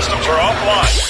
[0.00, 1.07] systems are offline.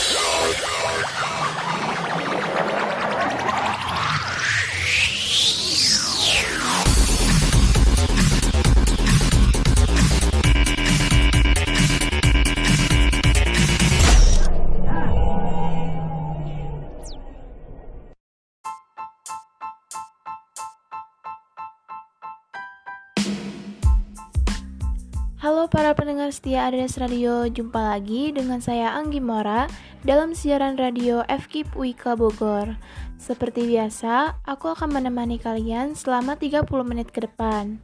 [26.38, 29.66] Setia ADS Radio, jumpa lagi dengan saya Anggi Mora
[30.06, 32.78] dalam siaran radio FKIP Wika Bogor.
[33.18, 37.82] Seperti biasa, aku akan menemani kalian selama 30 menit ke depan.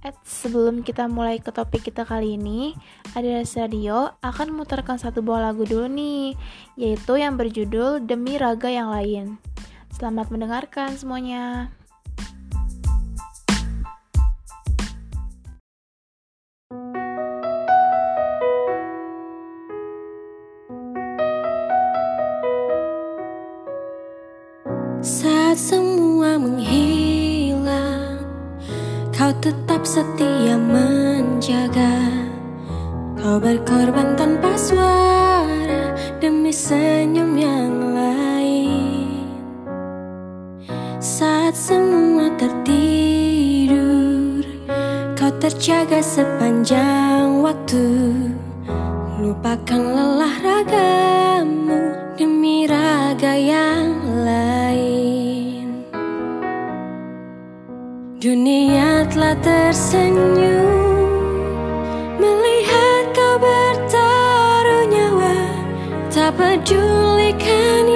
[0.00, 2.72] Eh, sebelum kita mulai ke topik kita kali ini,
[3.12, 6.40] ADS Radio akan memutarkan satu buah lagu dulu nih,
[6.80, 9.26] yaitu yang berjudul Demi Raga Yang Lain.
[9.92, 11.68] Selamat mendengarkan semuanya.
[29.90, 31.98] Setia menjaga.
[33.18, 39.26] Kau berkorban tanpa suara Demi senyum yang lain.
[41.02, 44.46] Saat semua tertidur
[45.18, 48.14] Kau terjaga sepanjang waktu.
[49.18, 54.09] Lupakan lelah ragamu Demi raga yang
[58.30, 61.02] Dunia telah tersenyum.
[62.14, 65.34] Melihat kau bertaruh nyawa
[66.14, 67.90] Tak pedulikan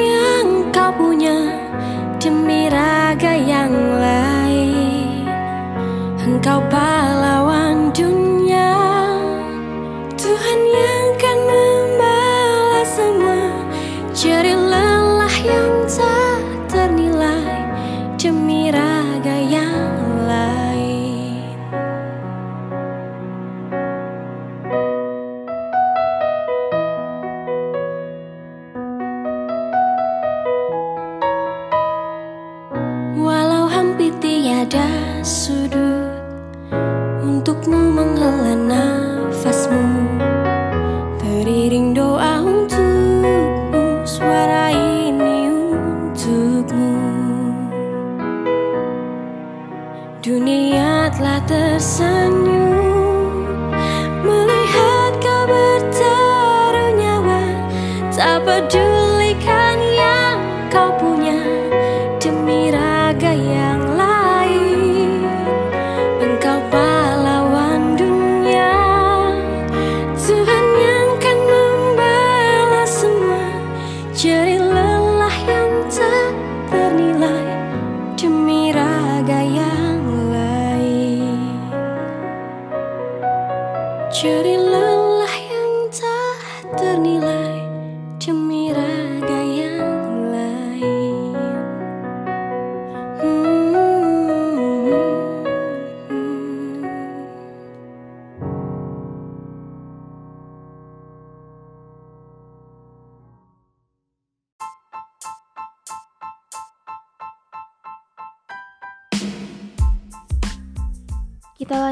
[50.24, 52.93] Dunia telah tersenyum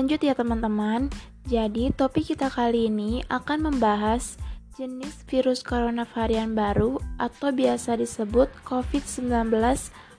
[0.03, 1.07] lanjut ya teman-teman.
[1.47, 4.35] Jadi topik kita kali ini akan membahas
[4.75, 9.55] jenis virus corona varian baru atau biasa disebut COVID-19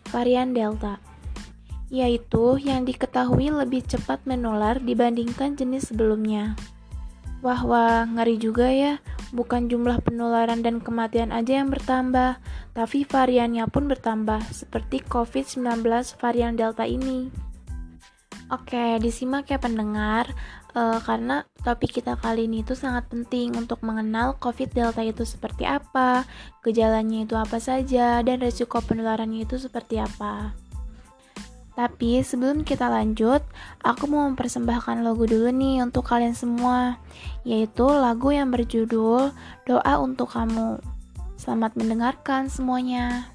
[0.08, 1.04] varian Delta.
[1.92, 6.56] Yaitu yang diketahui lebih cepat menular dibandingkan jenis sebelumnya.
[7.44, 9.04] Wah wah, ngeri juga ya.
[9.36, 12.40] Bukan jumlah penularan dan kematian aja yang bertambah,
[12.72, 15.84] tapi variannya pun bertambah, seperti COVID-19
[16.24, 17.52] varian Delta ini.
[18.54, 20.30] Oke, disimak ya pendengar,
[20.78, 25.66] eh, karena topik kita kali ini itu sangat penting untuk mengenal COVID Delta itu seperti
[25.66, 26.22] apa,
[26.62, 30.54] gejalanya itu apa saja, dan resiko penularannya itu seperti apa.
[31.74, 33.42] Tapi sebelum kita lanjut,
[33.82, 37.02] aku mau mempersembahkan lagu dulu nih untuk kalian semua,
[37.42, 39.34] yaitu lagu yang berjudul
[39.66, 40.78] Doa Untuk Kamu.
[41.42, 43.33] Selamat mendengarkan semuanya.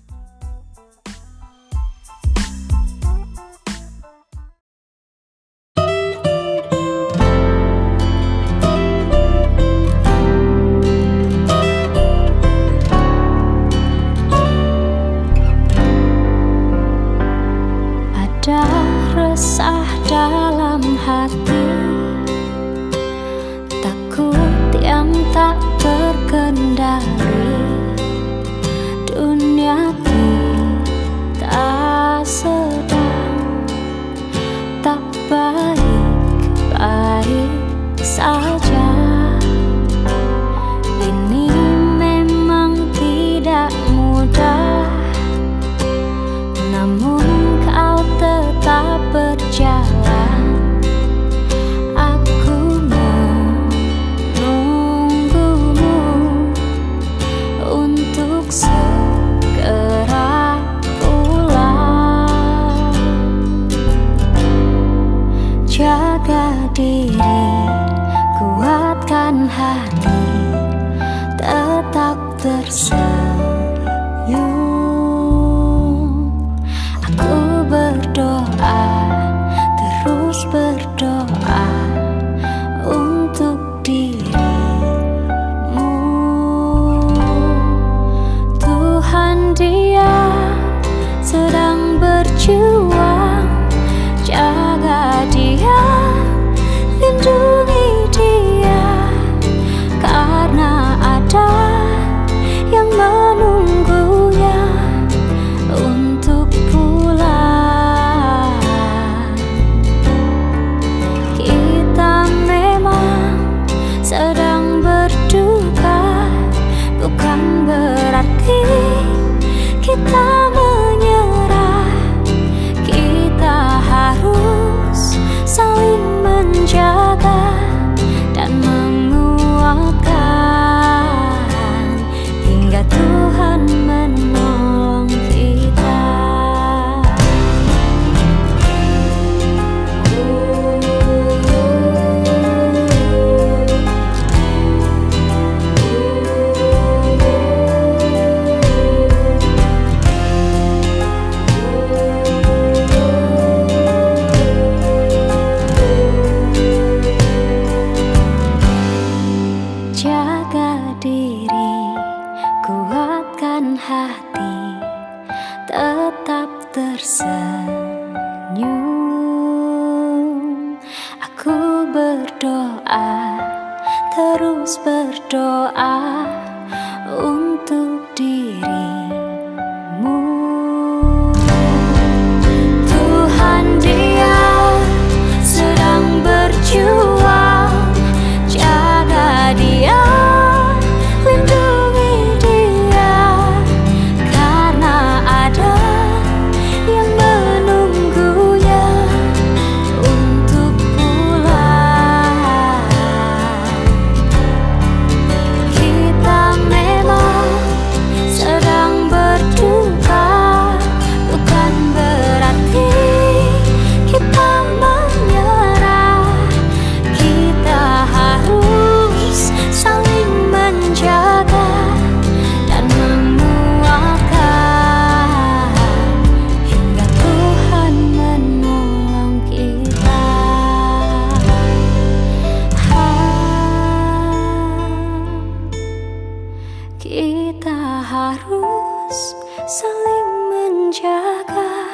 [237.58, 239.18] kita harus
[239.66, 241.90] saling menjaga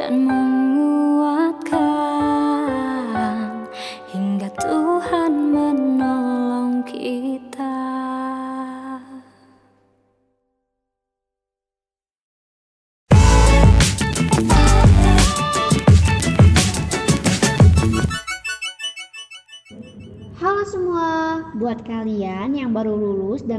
[0.00, 0.65] dan mengingatkan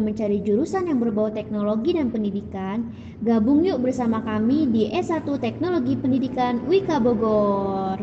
[0.08, 2.90] mencari jurusan yang berbau teknologi dan pendidikan,
[3.20, 8.00] gabung yuk bersama kami di S1 Teknologi Pendidikan Wika Bogor.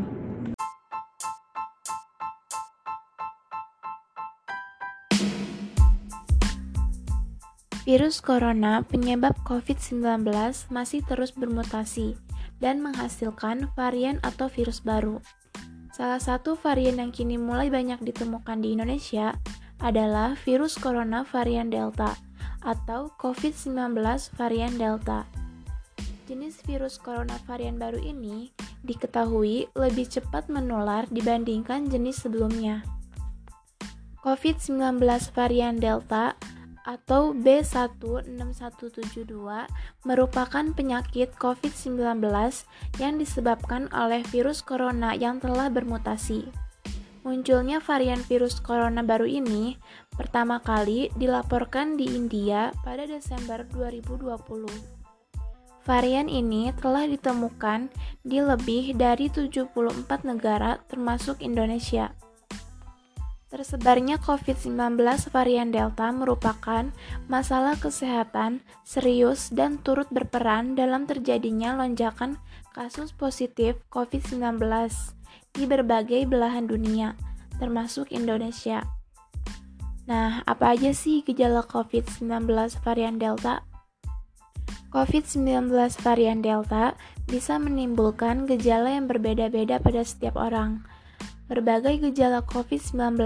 [7.85, 10.25] Virus corona penyebab COVID-19
[10.73, 12.17] masih terus bermutasi
[12.57, 15.21] dan menghasilkan varian atau virus baru.
[15.93, 19.37] Salah satu varian yang kini mulai banyak ditemukan di Indonesia
[19.85, 22.17] adalah virus corona varian Delta
[22.65, 24.01] atau COVID-19
[24.41, 25.29] varian Delta.
[26.25, 28.49] Jenis virus corona varian baru ini
[28.81, 32.81] diketahui lebih cepat menular dibandingkan jenis sebelumnya.
[34.25, 35.05] COVID-19
[35.37, 36.33] varian Delta
[36.85, 39.37] atau B16172
[40.09, 42.25] merupakan penyakit COVID-19
[43.01, 46.64] yang disebabkan oleh virus corona yang telah bermutasi.
[47.25, 49.81] Munculnya varian virus corona baru ini
[50.13, 54.37] pertama kali dilaporkan di India pada Desember 2020.
[55.89, 57.89] Varian ini telah ditemukan
[58.21, 59.73] di lebih dari 74
[60.29, 62.13] negara termasuk Indonesia.
[63.49, 65.01] Tersebarnya COVID-19
[65.33, 66.93] varian Delta merupakan
[67.33, 72.37] masalah kesehatan serius dan turut berperan dalam terjadinya lonjakan
[72.77, 74.61] kasus positif COVID-19
[75.55, 77.15] di berbagai belahan dunia,
[77.63, 78.83] termasuk Indonesia.
[80.05, 82.51] Nah, apa aja sih gejala COVID-19
[82.85, 83.65] varian Delta?
[84.93, 86.95] COVID-19 varian Delta
[87.27, 90.85] bisa menimbulkan gejala yang berbeda-beda pada setiap orang.
[91.51, 93.21] Berbagai gejala COVID-19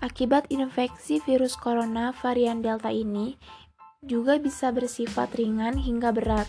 [0.00, 3.38] akibat infeksi virus corona varian Delta ini
[4.02, 6.48] juga bisa bersifat ringan hingga berat.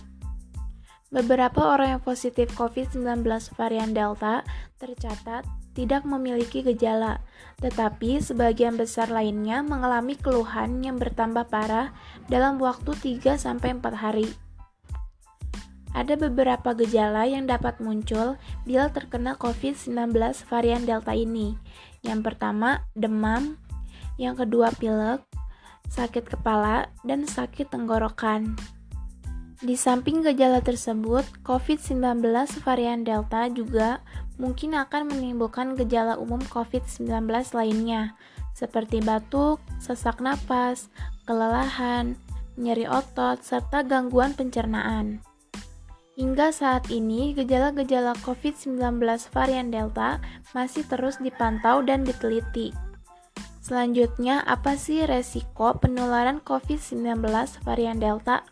[1.10, 3.26] Beberapa orang yang positif COVID-19
[3.58, 4.46] varian Delta
[4.78, 5.42] tercatat
[5.74, 7.26] tidak memiliki gejala,
[7.58, 11.90] tetapi sebagian besar lainnya mengalami keluhan yang bertambah parah
[12.30, 13.58] dalam waktu 3-4
[13.98, 14.30] hari.
[15.98, 20.14] Ada beberapa gejala yang dapat muncul bila terkena COVID-19
[20.46, 21.58] varian Delta ini.
[22.06, 23.58] Yang pertama, demam.
[24.22, 25.26] Yang kedua, pilek,
[25.90, 28.54] sakit kepala, dan sakit tenggorokan.
[29.60, 32.24] Di samping gejala tersebut, COVID-19
[32.64, 34.00] varian Delta juga
[34.40, 38.16] mungkin akan menimbulkan gejala umum COVID-19 lainnya,
[38.56, 40.88] seperti batuk, sesak napas,
[41.28, 42.16] kelelahan,
[42.56, 45.20] nyeri otot, serta gangguan pencernaan.
[46.16, 48.80] Hingga saat ini, gejala-gejala COVID-19
[49.32, 50.24] varian Delta
[50.56, 52.72] masih terus dipantau dan diteliti.
[53.60, 57.28] Selanjutnya, apa sih resiko penularan COVID-19
[57.68, 58.48] varian Delta?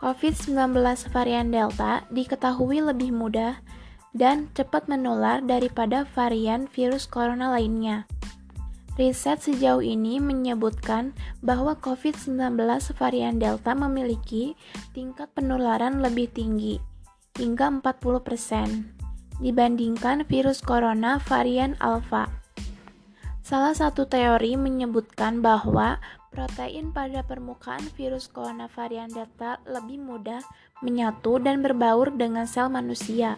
[0.00, 0.80] COVID-19
[1.12, 3.60] varian Delta diketahui lebih mudah
[4.16, 8.08] dan cepat menular daripada varian virus corona lainnya.
[8.96, 11.12] Riset sejauh ini menyebutkan
[11.44, 12.56] bahwa COVID-19
[12.96, 14.56] varian Delta memiliki
[14.96, 16.80] tingkat penularan lebih tinggi,
[17.36, 22.24] hingga 40%, dibandingkan virus corona varian Alpha.
[23.44, 30.40] Salah satu teori menyebutkan bahwa protein pada permukaan virus corona varian Delta lebih mudah
[30.80, 33.36] menyatu dan berbaur dengan sel manusia,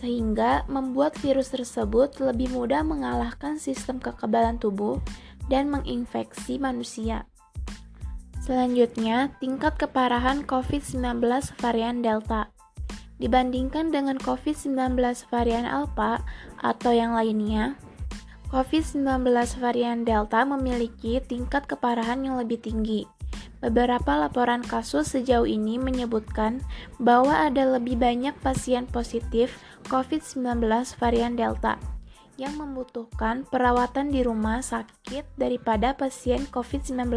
[0.00, 4.98] sehingga membuat virus tersebut lebih mudah mengalahkan sistem kekebalan tubuh
[5.46, 7.28] dan menginfeksi manusia.
[8.44, 11.24] Selanjutnya, tingkat keparahan COVID-19
[11.64, 12.52] varian Delta.
[13.16, 15.00] Dibandingkan dengan COVID-19
[15.32, 16.20] varian Alpha
[16.60, 17.78] atau yang lainnya,
[18.54, 23.02] COVID-19 varian Delta memiliki tingkat keparahan yang lebih tinggi.
[23.58, 26.62] Beberapa laporan kasus sejauh ini menyebutkan
[27.02, 29.58] bahwa ada lebih banyak pasien positif
[29.90, 30.70] COVID-19
[31.02, 31.82] varian Delta
[32.38, 37.10] yang membutuhkan perawatan di rumah sakit daripada pasien COVID-19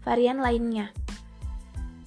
[0.00, 0.96] varian lainnya.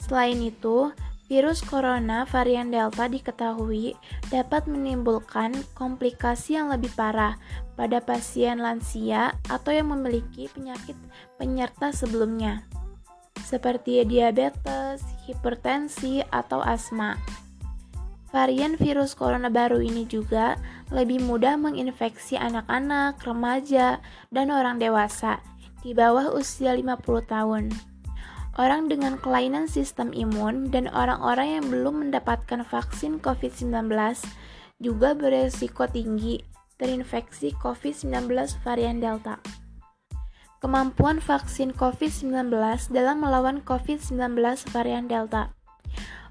[0.02, 0.90] Selain itu,
[1.28, 4.00] Virus corona varian Delta diketahui
[4.32, 7.36] dapat menimbulkan komplikasi yang lebih parah
[7.76, 10.96] pada pasien lansia atau yang memiliki penyakit
[11.36, 12.64] penyerta sebelumnya,
[13.44, 17.20] seperti diabetes, hipertensi, atau asma.
[18.32, 20.56] Varian virus corona baru ini juga
[20.96, 24.00] lebih mudah menginfeksi anak-anak, remaja,
[24.32, 25.44] dan orang dewasa
[25.84, 27.97] di bawah usia 50 tahun
[28.58, 33.94] orang dengan kelainan sistem imun, dan orang-orang yang belum mendapatkan vaksin COVID-19
[34.82, 36.42] juga beresiko tinggi
[36.78, 38.30] terinfeksi COVID-19
[38.62, 39.42] varian Delta.
[40.58, 42.50] Kemampuan vaksin COVID-19
[42.90, 44.42] dalam melawan COVID-19
[44.74, 45.54] varian Delta.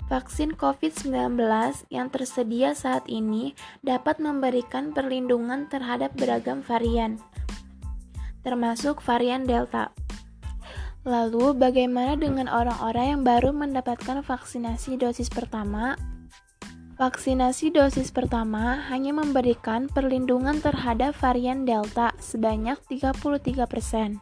[0.07, 1.35] Vaksin COVID-19
[1.91, 7.19] yang tersedia saat ini dapat memberikan perlindungan terhadap beragam varian,
[8.47, 9.91] termasuk varian Delta.
[11.07, 15.95] Lalu, bagaimana dengan orang-orang yang baru mendapatkan vaksinasi dosis pertama?
[16.99, 24.19] Vaksinasi dosis pertama hanya memberikan perlindungan terhadap varian Delta sebanyak 33%.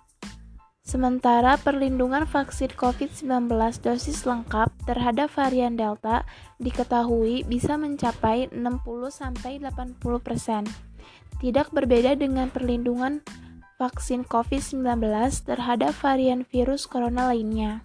[0.85, 3.49] Sementara perlindungan vaksin COVID-19
[3.81, 6.29] dosis lengkap terhadap varian Delta
[6.61, 10.69] diketahui bisa mencapai 60-80%.
[11.41, 13.25] Tidak berbeda dengan perlindungan
[13.79, 15.03] vaksin COVID-19
[15.43, 17.83] terhadap varian virus corona lainnya.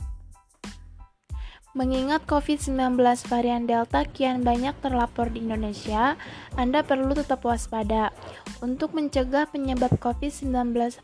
[1.78, 2.98] Mengingat COVID-19
[3.30, 6.18] varian Delta kian banyak terlapor di Indonesia,
[6.58, 8.10] Anda perlu tetap waspada.
[8.66, 10.50] Untuk mencegah penyebab COVID-19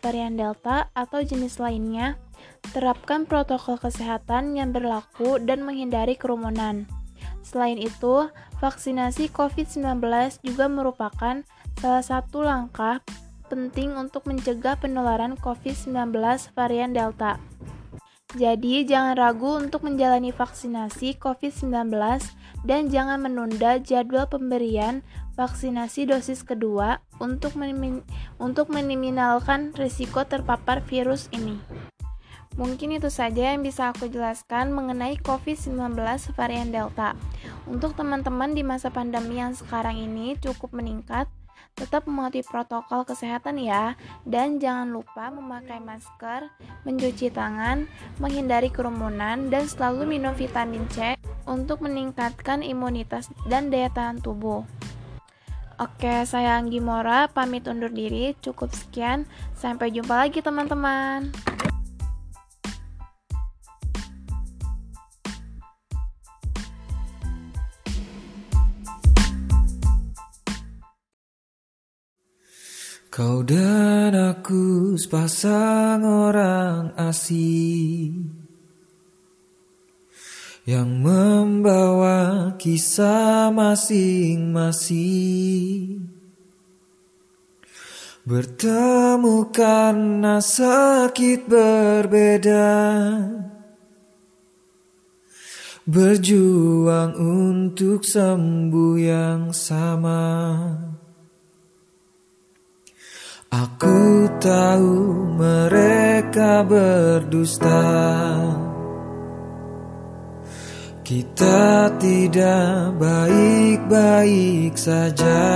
[0.01, 2.17] varian Delta atau jenis lainnya,
[2.73, 6.89] terapkan protokol kesehatan yang berlaku dan menghindari kerumunan.
[7.45, 8.27] Selain itu,
[8.57, 10.01] vaksinasi COVID-19
[10.41, 11.45] juga merupakan
[11.77, 13.05] salah satu langkah
[13.55, 16.11] penting untuk mencegah penularan COVID-19
[16.51, 17.39] varian Delta.
[18.35, 21.87] Jadi, jangan ragu untuk menjalani vaksinasi COVID-19
[22.67, 25.07] dan jangan menunda jadwal pemberian
[25.39, 28.03] vaksinasi dosis kedua untuk, menim
[28.35, 31.55] untuk meminimalkan risiko terpapar virus ini.
[32.59, 35.95] Mungkin itu saja yang bisa aku jelaskan mengenai COVID-19
[36.35, 37.15] varian Delta.
[37.67, 41.31] Untuk teman-teman di masa pandemi yang sekarang ini cukup meningkat,
[41.75, 46.47] Tetap mematuhi protokol kesehatan ya, dan jangan lupa memakai masker,
[46.87, 47.83] mencuci tangan,
[48.15, 54.63] menghindari kerumunan, dan selalu minum vitamin C untuk meningkatkan imunitas dan daya tahan tubuh.
[55.75, 58.31] Oke, saya Anggi Mora, pamit undur diri.
[58.39, 61.35] Cukup sekian, sampai jumpa lagi teman-teman.
[73.15, 78.27] Kau dan aku sepasang orang asing
[80.67, 86.11] Yang membawa kisah masing-masing.
[88.27, 92.67] Bertemu karena sakit berbeda
[95.87, 100.35] Berjuang untuk sembuh yang sama
[103.55, 107.87] Aku tahu mereka berdusta.
[110.99, 115.47] Kita tidak baik-baik saja.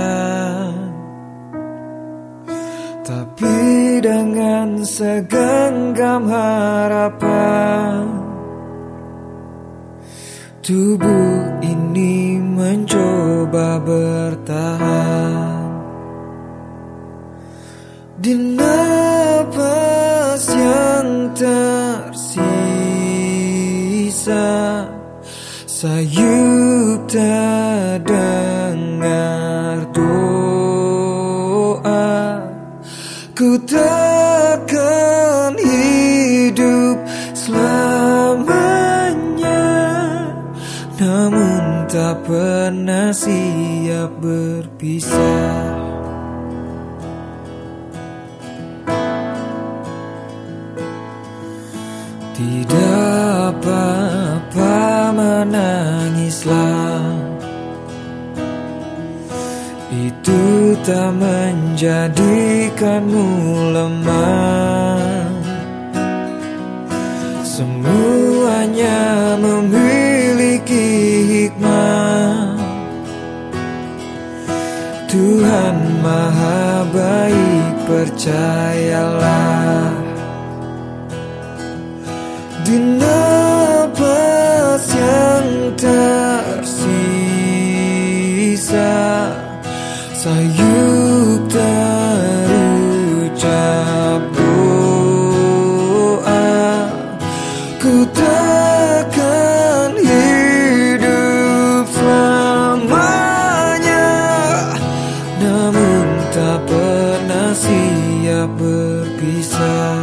[3.04, 3.58] Tapi
[3.98, 8.06] dengan segenggam harapan
[10.62, 15.59] Tubuh ini mencoba bertahan
[18.20, 19.56] di napas
[20.52, 22.28] yang tersisa
[25.64, 27.96] Sayup terdengar
[29.96, 32.12] doa.
[33.32, 37.00] Ku takkan hidup
[37.32, 39.64] selamanya
[41.00, 45.79] Namun tak pernah siap berpisah
[53.50, 54.78] apa-apa
[55.16, 57.00] menangislah.
[59.90, 63.26] Itu tak menjadikanmu
[63.74, 65.26] lemah.
[67.42, 70.86] Semuanya memiliki
[71.26, 72.54] hikmah.
[75.10, 79.39] Tuhan maha baik percayalah
[108.46, 109.99] berpisah.